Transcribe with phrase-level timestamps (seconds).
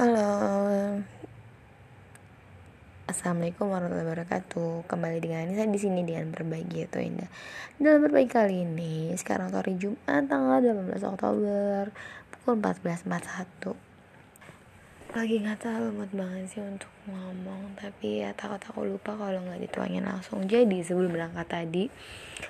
[0.00, 0.96] Halo,
[3.04, 4.88] Assalamualaikum warahmatullahi wabarakatuh.
[4.88, 7.28] Kembali dengan Anissa di sini dengan berbagi itu indah.
[7.76, 11.92] Dalam berbagi kali ini, sekarang hari Jumat tanggal 18 Oktober
[12.32, 13.76] pukul 14.41.
[15.20, 19.68] Lagi nggak tahu mood banget sih untuk ngomong, tapi ya takut aku lupa kalau nggak
[19.68, 20.48] dituangin langsung.
[20.48, 21.92] Jadi sebelum berangkat tadi,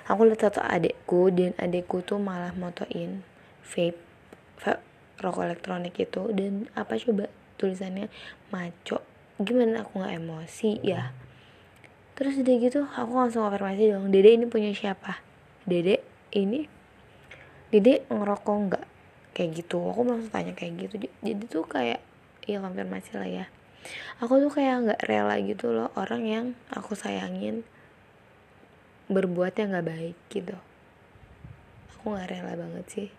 [0.07, 3.27] aku lihat satu adekku dan adekku tuh malah motoin
[3.67, 3.99] vape,
[4.55, 6.31] vape rokok elektronik itu.
[6.31, 7.27] Dan apa coba
[7.59, 8.07] tulisannya?
[8.53, 9.03] Maco.
[9.41, 9.83] Gimana?
[9.83, 11.11] Aku nggak emosi ya.
[12.15, 15.17] Terus udah gitu aku langsung konfirmasi dong dede ini punya siapa?
[15.65, 16.05] Dede
[16.37, 16.69] ini?
[17.73, 18.85] Dede ngerokok nggak?
[19.33, 19.81] Kayak gitu.
[19.89, 21.09] Aku langsung tanya kayak gitu.
[21.25, 22.03] Jadi tuh kayak
[22.45, 23.45] ya konfirmasi lah ya.
[24.21, 27.65] Aku tuh kayak nggak rela gitu loh orang yang aku sayangin
[29.09, 30.53] berbuat yang nggak baik gitu.
[31.97, 33.09] Aku nggak rela banget sih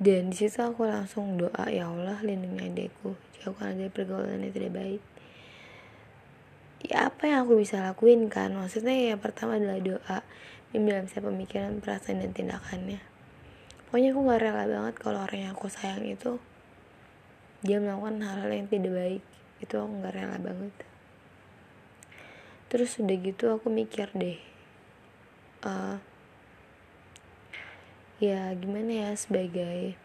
[0.00, 4.72] dan di situ aku langsung doa ya Allah lindungi adekku jauhkan dari pergaulan yang tidak
[4.72, 5.02] baik.
[6.80, 8.56] Ya apa yang aku bisa lakuin kan?
[8.56, 10.18] Maksudnya ya pertama adalah doa.
[10.70, 13.02] Dalam saya pemikiran perasaan dan tindakannya.
[13.90, 16.38] Pokoknya aku gak rela banget kalau orang yang aku sayang itu
[17.60, 19.24] dia melakukan hal-hal yang tidak baik.
[19.58, 20.74] Itu aku gak rela banget.
[22.70, 24.38] Terus udah gitu aku mikir deh
[25.64, 25.96] uh,
[28.20, 29.96] ya gimana ya sebagai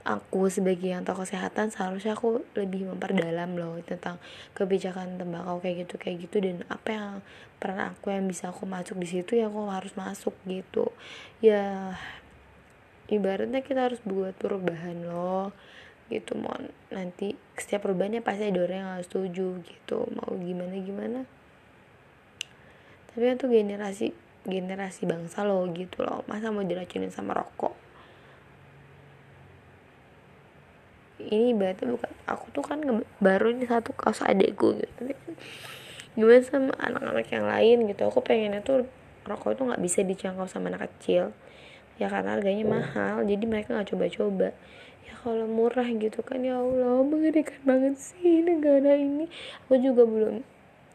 [0.00, 4.16] aku sebagai yang tahu kesehatan seharusnya aku lebih memperdalam loh tentang
[4.56, 6.36] kebijakan tembakau kayak gitu kayak gitu.
[6.40, 7.10] Dan apa yang
[7.60, 10.88] peran aku yang bisa aku masuk di situ ya aku harus masuk gitu.
[11.44, 11.94] Ya
[13.12, 15.52] ibaratnya kita harus buat perubahan loh
[16.10, 16.58] gitu mau
[16.90, 21.20] nanti setiap perubahannya pasti ada orang yang harus setuju gitu mau gimana gimana.
[23.14, 26.24] Tapi untuk generasi generasi bangsa lo gitu loh.
[26.24, 27.74] Masa mau diracunin sama rokok?
[31.20, 32.80] Ini berarti bukan aku tuh kan
[33.20, 34.92] baru ini satu kaos adekku gitu.
[34.96, 35.32] Tapi kan
[36.16, 38.02] gimana sama anak-anak yang lain gitu?
[38.08, 38.88] Aku pengennya tuh
[39.28, 41.36] rokok itu nggak bisa dicangkau sama anak kecil.
[42.00, 44.56] Ya karena harganya mahal jadi mereka nggak coba-coba.
[45.04, 49.28] Ya kalau murah gitu kan ya Allah mengerikan banget sih negara ini.
[49.68, 50.40] Aku juga belum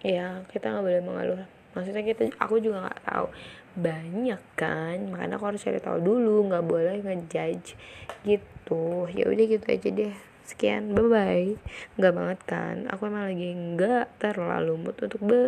[0.02, 3.28] ya kita nggak boleh mengeluh maksudnya kita aku juga nggak tahu.
[3.76, 7.76] Banyak kan makanya aku harus cari tahu dulu nggak boleh ngejudge
[8.24, 9.06] gitu.
[9.12, 10.16] Ya udah gitu aja deh.
[10.46, 11.58] Sekian bye bye
[12.00, 15.42] nggak banget kan aku emang lagi nggak terlalu mood untuk be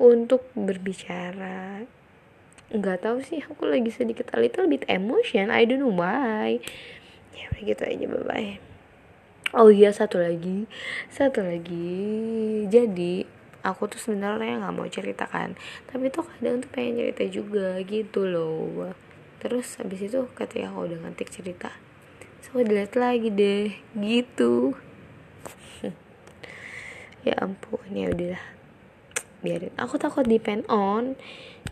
[0.00, 1.84] untuk berbicara.
[2.72, 6.58] Nggak tahu sih aku lagi sedikit a little bit emotion I don't know why.
[7.34, 8.74] Ya udah gitu aja bye bye
[9.54, 10.66] oh iya satu lagi
[11.08, 12.66] satu lagi.
[12.66, 15.56] Jadi aku tuh sebenarnya nggak mau ceritakan
[15.88, 18.92] tapi tuh kadang tuh pengen cerita juga gitu loh.
[19.40, 21.72] Terus habis itu ketika aku udah ngetik cerita
[22.44, 24.76] so dilihat lagi deh gitu.
[27.24, 28.36] Ya ampun ya udah
[29.40, 29.72] biarin.
[29.80, 31.16] Aku takut depend on.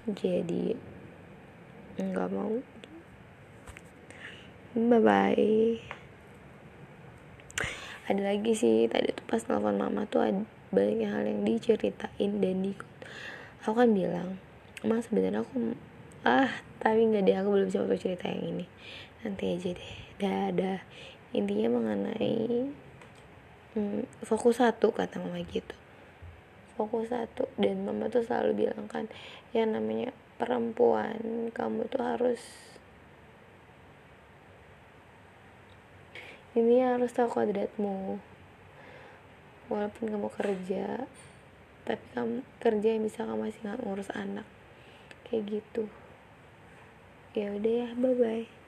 [0.08, 0.72] Jadi
[2.00, 2.64] nggak mau.
[4.72, 5.92] Bye bye
[8.12, 8.88] ada lagi sih.
[8.90, 12.72] Tadi tuh pas telepon mama tuh ada banyak hal yang diceritain dan di
[13.62, 14.40] aku kan bilang
[14.82, 15.76] emang sebenarnya aku
[16.26, 16.50] ah
[16.82, 18.66] tapi nggak deh aku belum bisa untuk cerita yang ini.
[19.22, 19.92] Nanti aja deh.
[20.22, 20.72] Ada
[21.30, 22.66] intinya mengenai
[23.78, 25.76] hmm, fokus satu kata mama gitu.
[26.74, 27.46] Fokus satu.
[27.54, 29.06] Dan mama tuh selalu bilang kan
[29.54, 30.10] yang namanya
[30.42, 32.42] perempuan kamu tuh harus
[36.58, 38.18] ini harus tahu kodratmu
[39.72, 41.08] walaupun kamu kerja
[41.82, 44.46] tapi kamu kerja yang bisa kamu masih ngurus anak.
[45.26, 45.90] Kayak gitu.
[47.32, 48.61] Ya udah ya bye bye